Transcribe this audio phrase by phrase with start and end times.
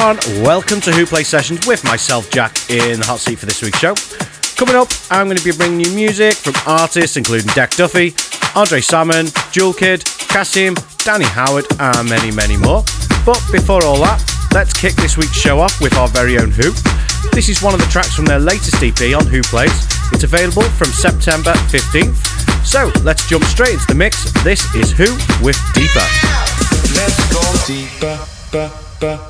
[0.00, 3.60] Everyone, welcome to Wh0 Play Sessions with myself, Jacq, in the hot seat for this
[3.60, 3.92] week's show.
[4.56, 8.14] Coming up, I'm going to be bringing you music from artists including Deck Duffy,
[8.56, 12.82] Andre Salmon, Jewel Kid, Cassim, Danny Howard, and many, many more.
[13.26, 16.72] But before all that, let's kick this week's show off with our very own Wh0.
[17.32, 19.84] This is one of the tracks from their latest EP on Wh0 Plays.
[20.16, 22.16] It's available from September 15th.
[22.64, 24.32] So let's jump straight into the mix.
[24.44, 26.08] This is Wh0 with Deeper.
[26.96, 29.29] Let's go deeper.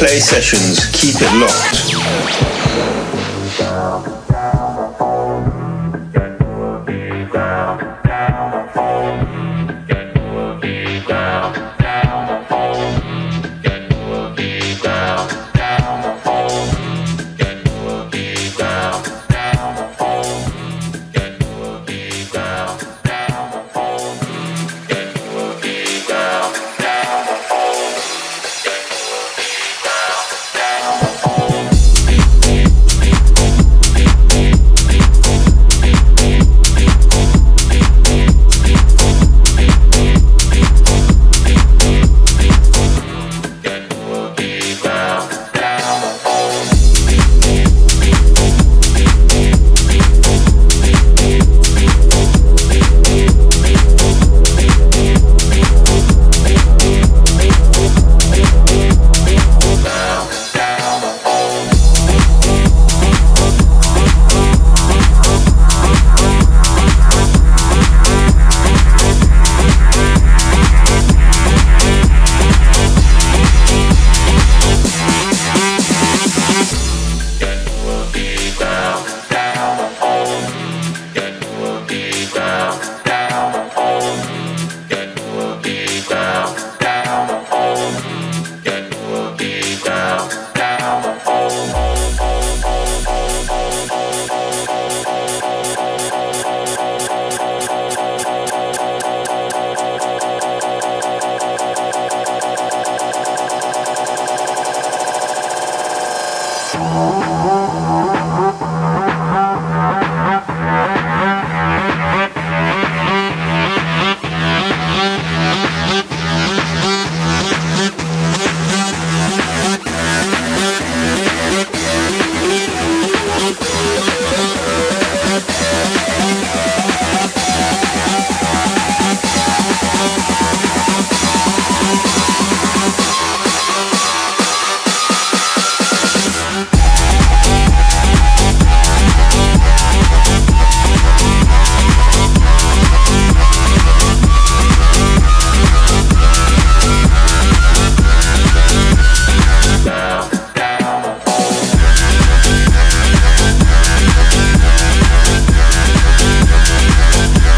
[0.00, 0.86] Play Sessions.
[0.94, 1.79] Keep it locked.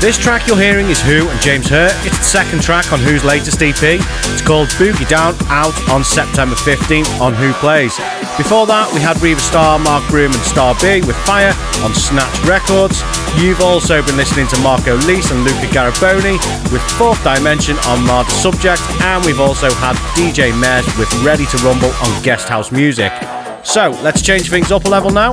[0.02, 1.86] This track you're hearing is Wh0 and James Hurr.
[2.02, 4.02] It's the second track on Wh0's latest EP.
[4.02, 7.94] It's called Boogie Down, out on September 15th on Wh0 Plays.
[8.36, 11.54] Before that, we had Riva Starr, Mark Broom, and Star B with Fire
[11.86, 12.98] on Snatch Records.
[13.38, 16.34] You've also been listening to Marco Lys and Luca Garaboni
[16.74, 21.56] with Fourth Dimension on Marder Subject, and we've also had DJ Mez with Ready to
[21.62, 23.12] Rumble on Guest House Music.
[23.62, 25.30] So let's change things up a level now.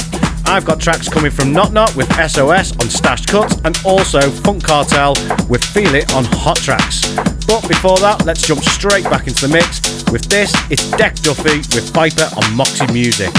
[0.49, 4.63] I've got tracks coming from Not Not with SOS on Stashed Cuts and also Funk
[4.63, 5.13] Cartel
[5.47, 7.13] with Feel It on Hot Tracks.
[7.45, 9.79] But before that, let's jump straight back into the mix.
[10.11, 13.29] With this, it's Deck Duffy with Viper on Moxie Music.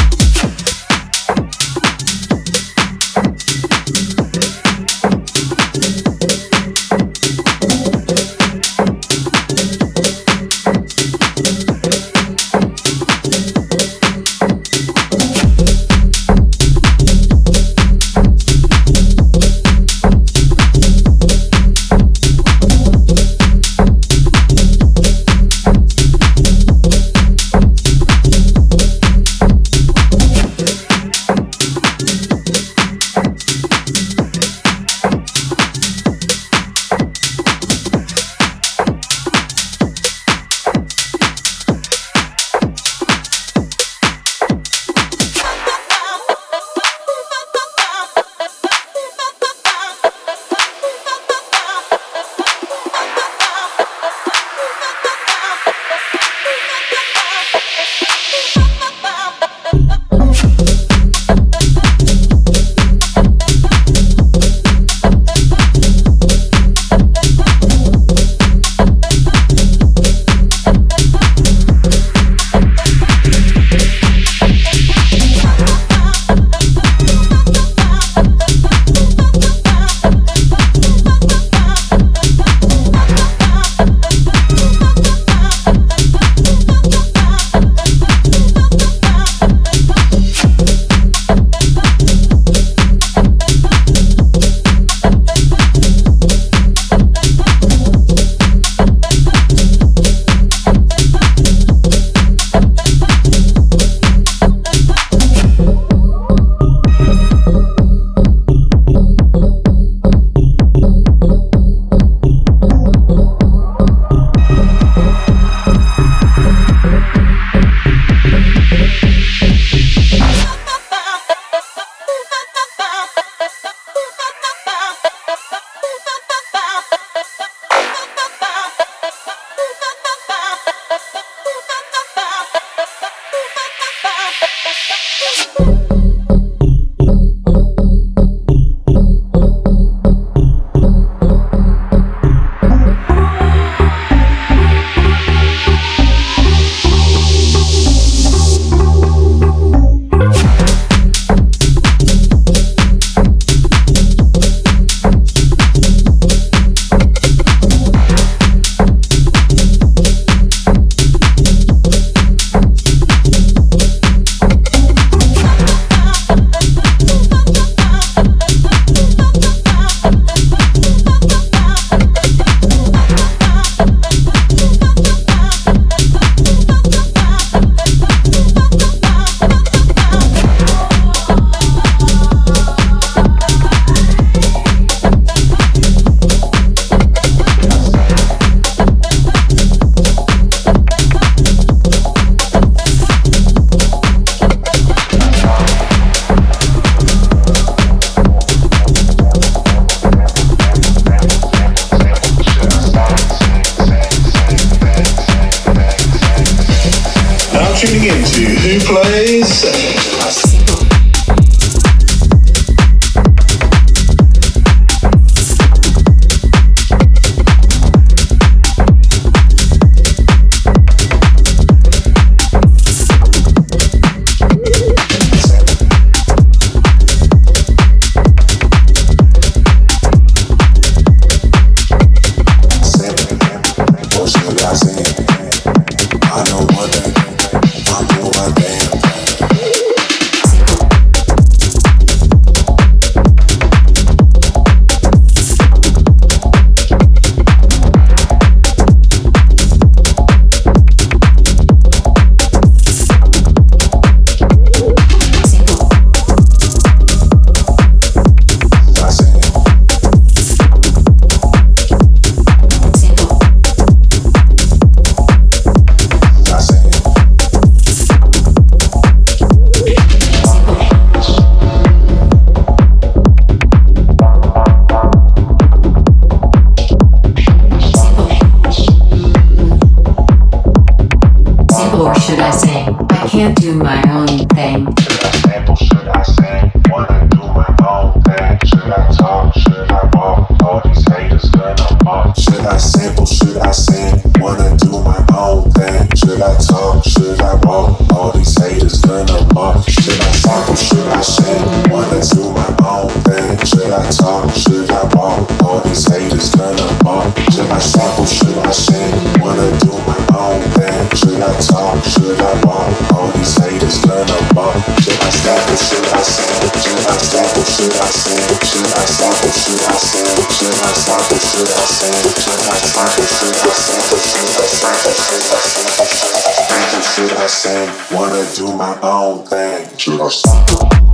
[297.04, 298.00] Should I walk?
[298.12, 299.88] All these haters gonna mock.
[299.88, 301.92] Should I stop or should I shake?
[301.92, 303.58] Wanna do my own thing?
[303.64, 304.54] Should I talk?
[304.54, 305.50] Should I walk?
[305.62, 307.36] All these haters gonna mock.
[307.52, 309.42] Should I stop or should I shake?
[309.42, 310.79] Wanna do my own thing?
[311.16, 312.04] Should I talk?
[312.04, 312.90] Should I walk?
[313.12, 314.76] All these haters gonna walk.
[315.02, 316.70] Should I stop or should I stand?
[316.80, 318.46] Should I stop or should I stand?
[318.62, 320.38] Should I stop or should I stand?
[320.54, 322.30] Should I stop or should I stand?
[322.40, 324.06] Should I stop or should I stand?
[324.30, 327.04] Should I stop or should I stand?
[327.10, 327.90] Should I stand?
[328.12, 329.98] Wanna do my own thing?
[329.98, 331.09] Should I stop?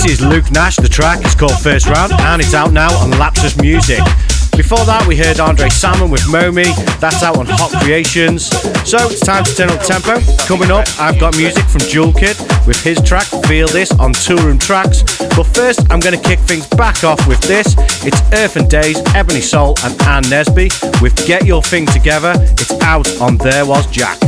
[0.00, 0.76] This is Luke Nash.
[0.76, 3.98] The track is called First Round and it's out now on Lapsus Music.
[4.56, 6.70] Before that, we heard Andre Salmon with Momi.
[7.00, 8.46] That's out on Hot Creations.
[8.88, 10.20] So it's time to turn up the tempo.
[10.46, 14.60] Coming up, I've got music from Jewel Kid with his track Feel This on Toolroom
[14.60, 15.02] Tracks.
[15.34, 17.74] But first, I'm going to kick things back off with this.
[18.06, 22.34] It's Earth n Days, Ebony Soul, and Ann Nesby with Get Your Thing Together.
[22.38, 24.27] It's out on There Was Jack.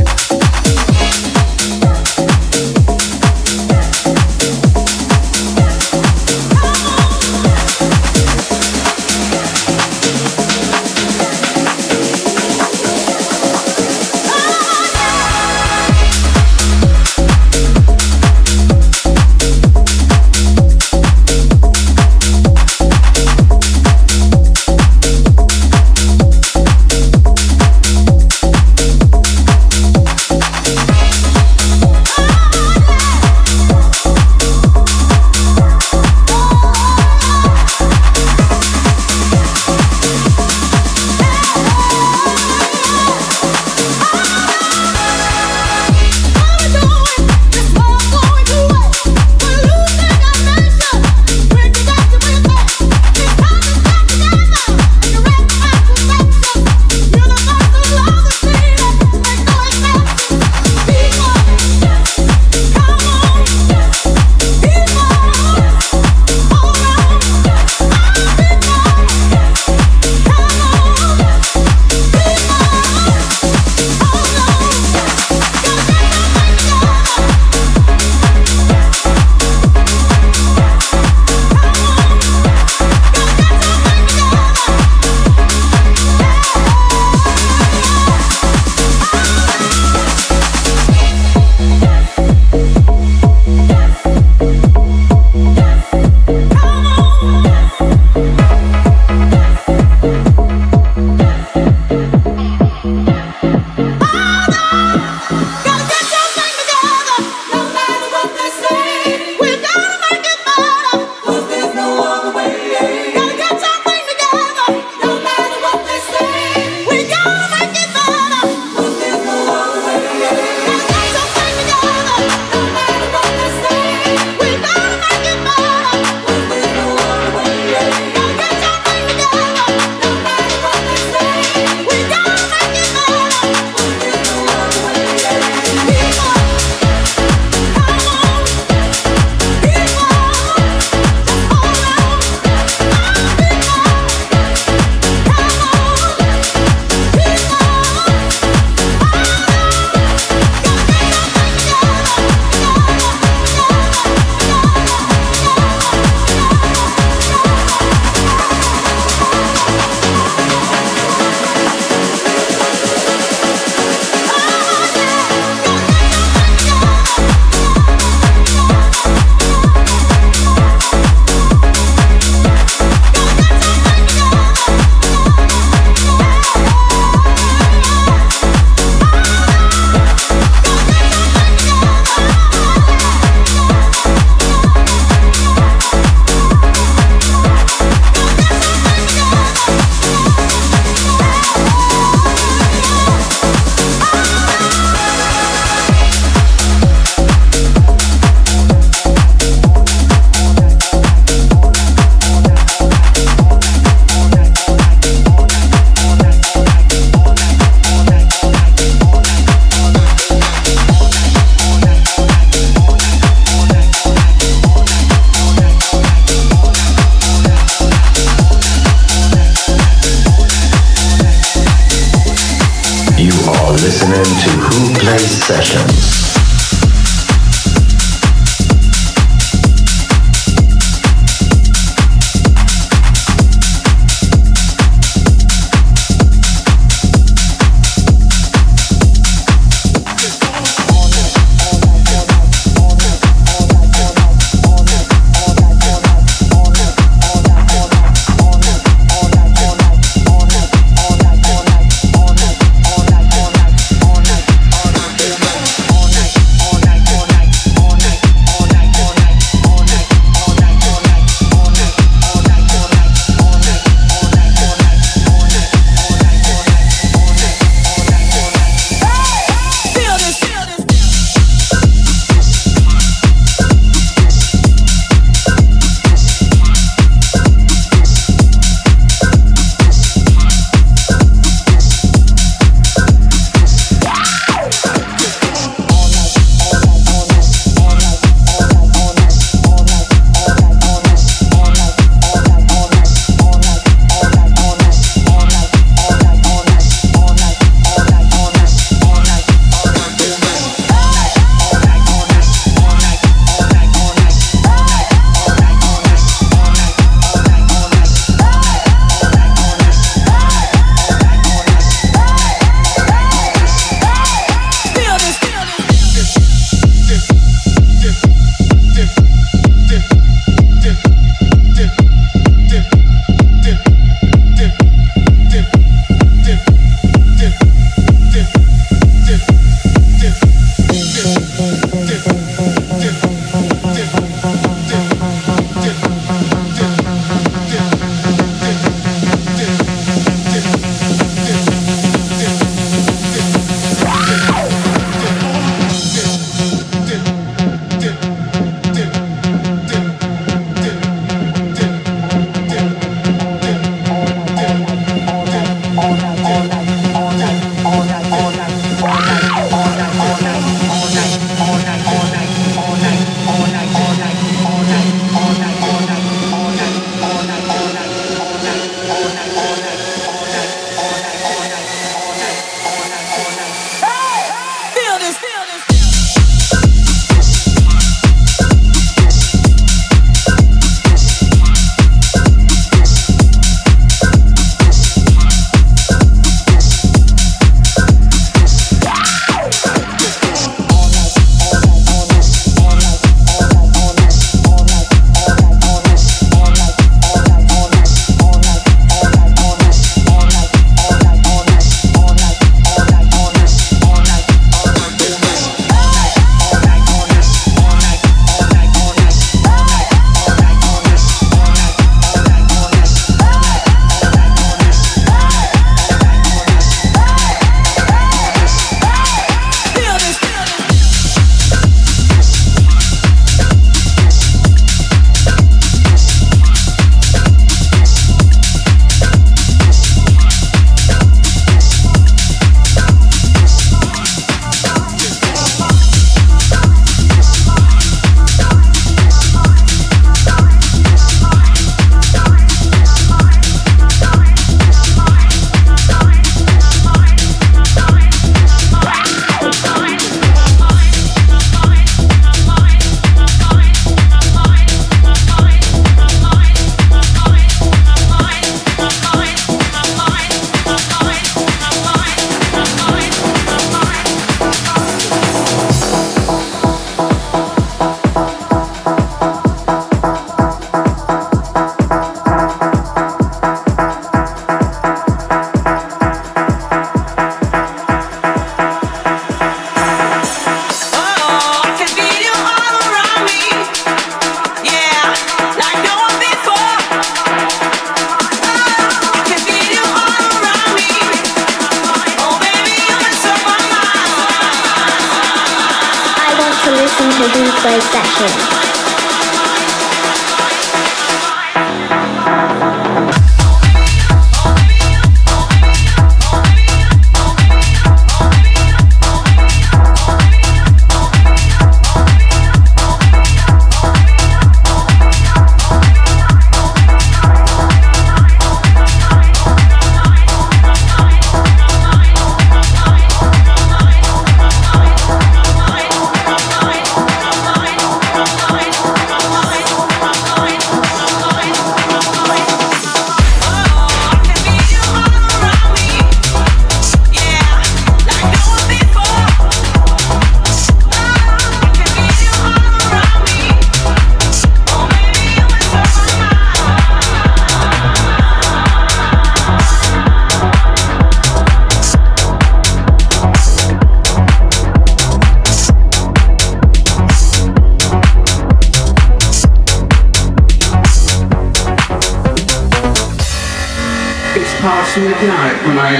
[497.39, 498.80] to play session.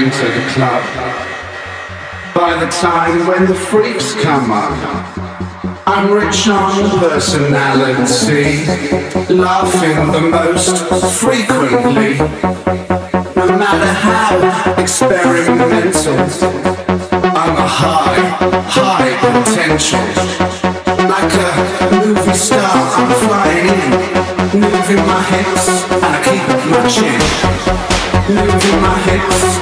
[0.02, 0.82] Into the club.
[2.34, 4.74] By the time when the freaks come up,
[5.86, 8.66] I'm rich on personality,
[9.32, 10.76] laughing the most
[11.22, 12.18] frequently.
[13.36, 16.18] No matter how experimental,
[17.40, 18.22] I'm a high,
[18.78, 20.06] high potential.
[21.14, 21.52] Like a
[21.94, 27.20] movie star, I'm flying in, moving my hips, and I keep my chin.
[28.34, 29.61] Moving my hips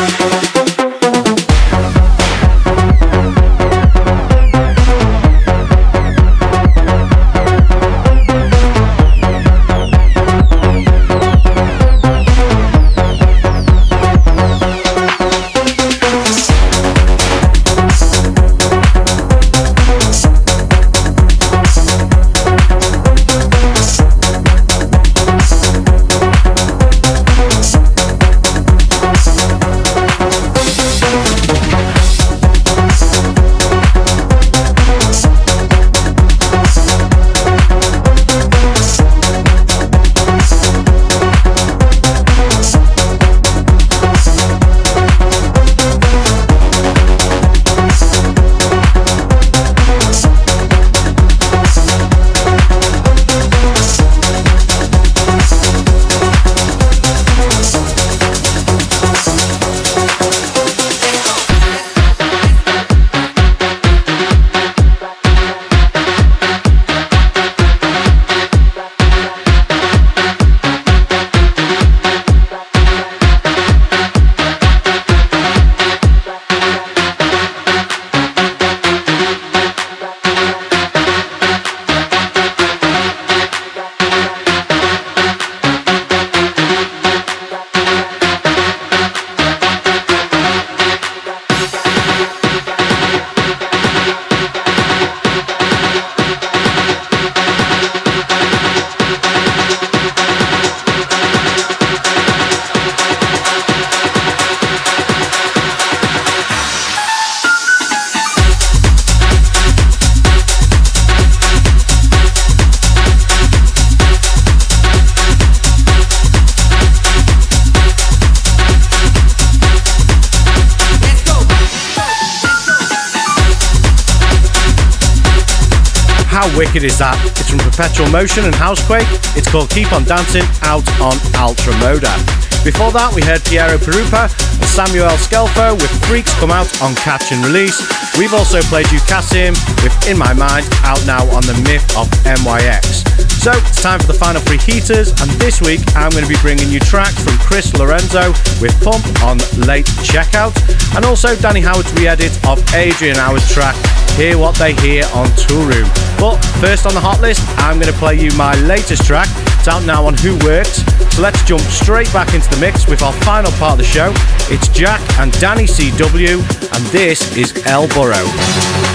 [126.61, 127.17] wicked is that?
[127.41, 129.09] It's from Perpetual Motion and Housequake.
[129.33, 132.13] It's called Keep On Dancing out on Ultra Moda.
[132.61, 137.33] Before that, we heard Piero Pirupa and Samuel Scelfo with Freaks come out on Catch
[137.33, 137.81] and Release.
[138.13, 142.05] We've also played you Cassim with In My Mind out now on the Myth of
[142.29, 143.09] MYX.
[143.41, 146.37] So it's time for the final three heaters, and this week I'm going to be
[146.45, 150.53] bringing you tracks from Chris Lorenzo with Pump on Late Checkout,
[150.93, 153.73] and also Danny Howard's re-edit of Adrian Hour's track
[154.13, 156.10] Hear What They Hear on Toolroom.
[156.21, 159.27] But first on the hot list, I'm going to play you my latest track.
[159.57, 160.83] It's out now on Who Works.
[161.15, 164.11] So let's jump straight back into the mix with our final part of the show.
[164.53, 166.37] It's Jacq and Danny CW,
[166.77, 168.90] and this is El Burro.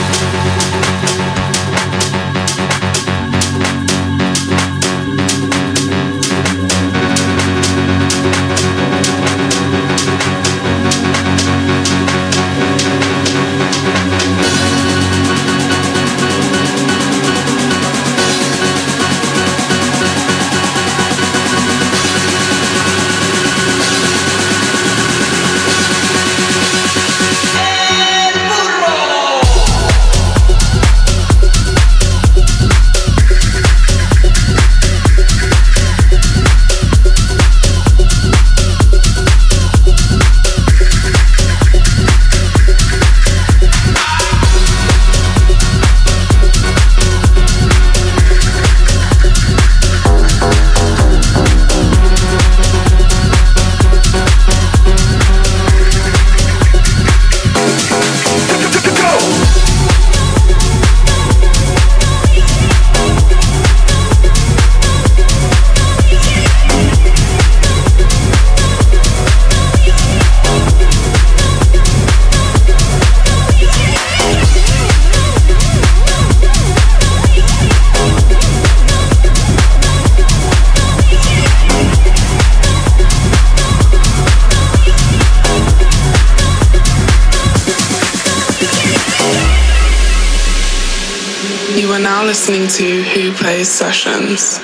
[93.65, 94.61] Sessions.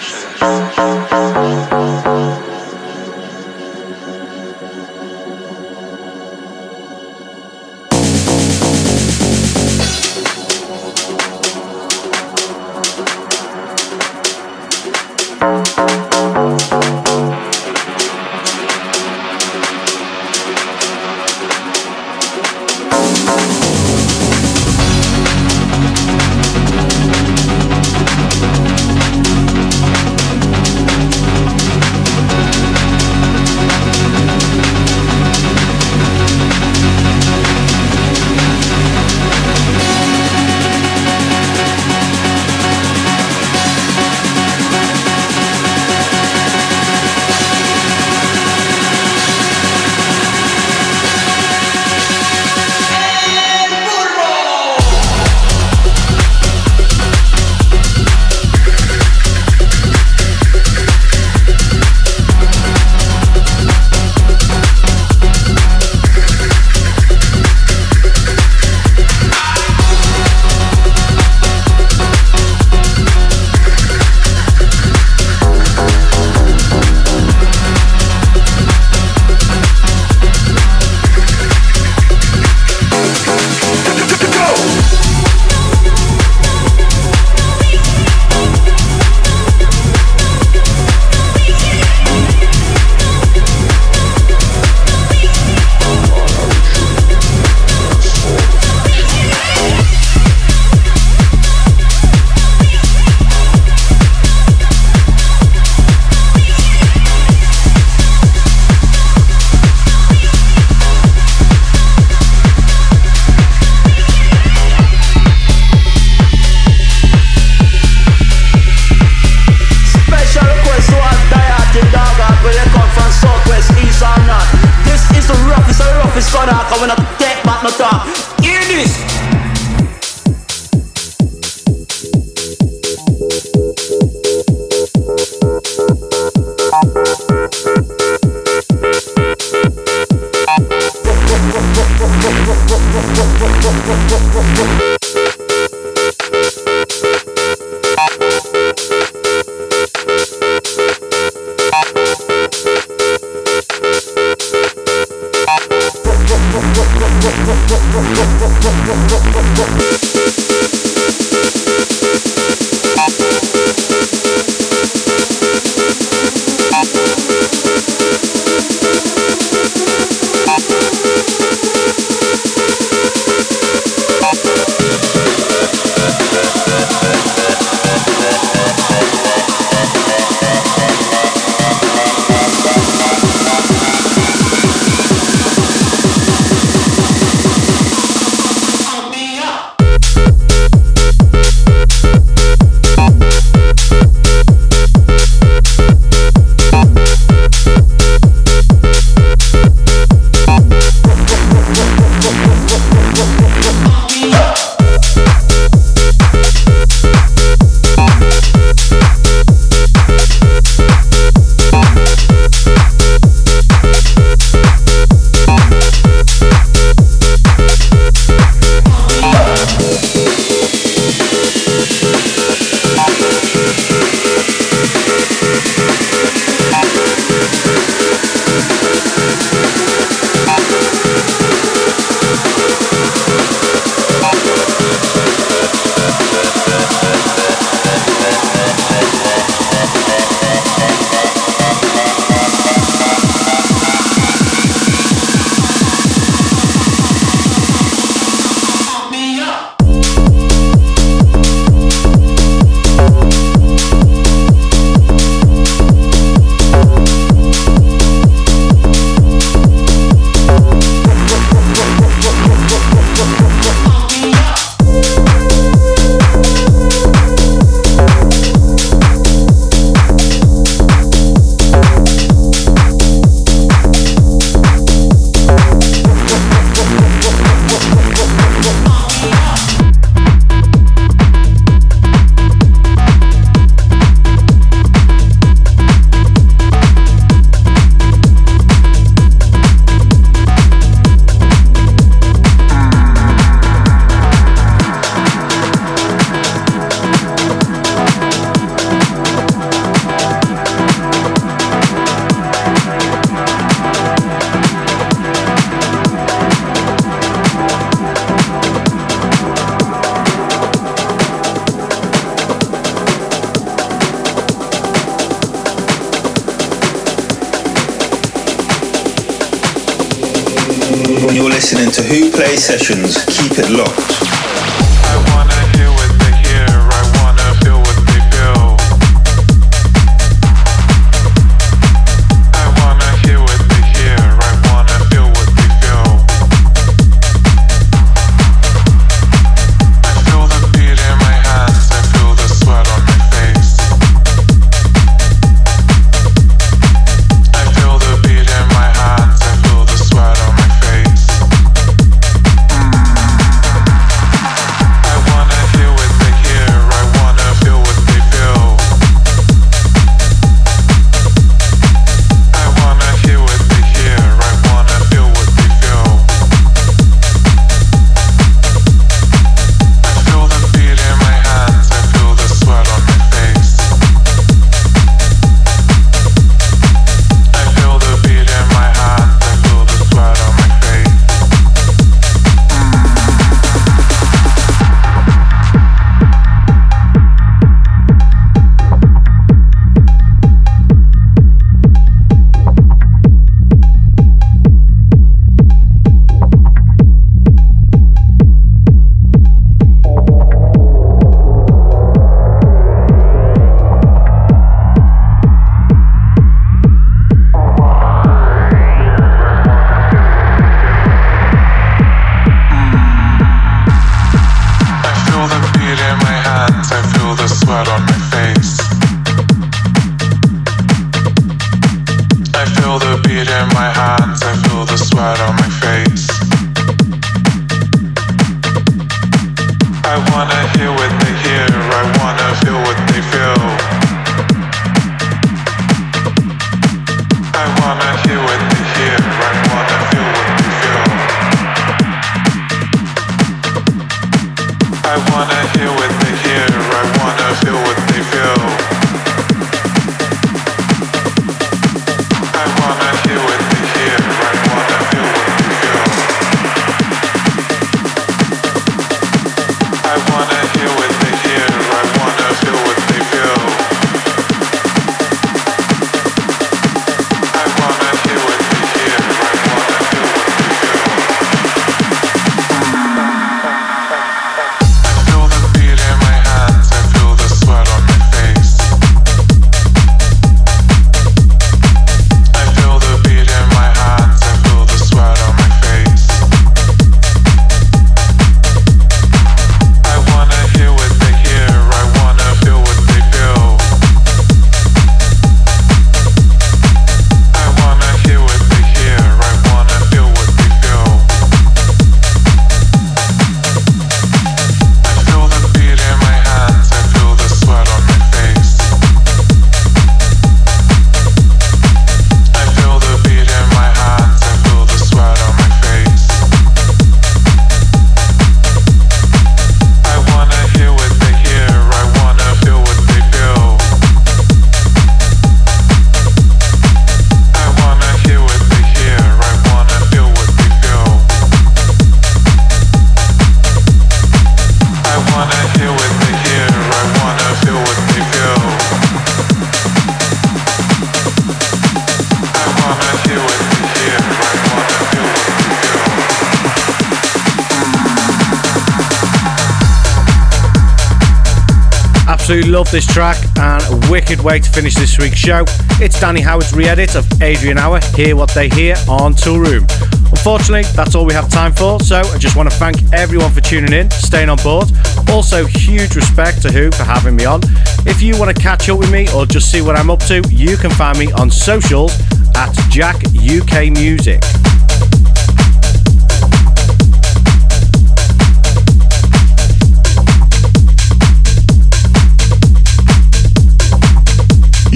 [552.93, 555.65] This track and a wicked way to finish this week's show.
[555.93, 559.91] It's Danny Howard's re edit of Adrian Hour, Hear What They Hear on Toolroom.
[560.31, 563.63] Unfortunately, that's all we have time for, so I just want to thank everyone for
[563.63, 564.91] tuning in, staying on board.
[565.31, 567.61] Also, huge respect to Wh0 for having me on.
[568.07, 570.43] If you want to catch up with me or just see what I'm up to,
[570.51, 572.13] you can find me on socials
[572.55, 574.43] at Jacq UK Music.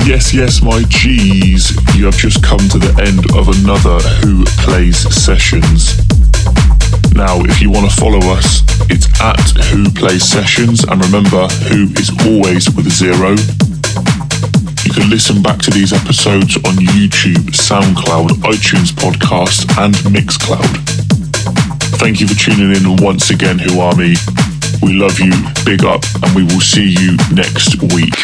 [0.06, 1.74] Yes, yes, my G's.
[1.96, 5.98] You have just come to the end of another Wh0 Plays Sessions.
[7.10, 11.98] Now, if you want to follow us, it's at Wh0 Plays Sessions, and remember, Wh0
[11.98, 13.34] is always with a zero.
[14.86, 20.70] You can listen back to these episodes on YouTube, SoundCloud, iTunes Podcast, and Mixcloud.
[21.98, 24.14] Thank you for tuning in once again, Wh0 Army.
[24.86, 25.34] We love you,
[25.66, 28.14] big up, and we will see you next week.